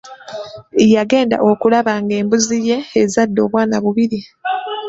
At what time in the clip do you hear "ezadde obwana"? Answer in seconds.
3.01-3.75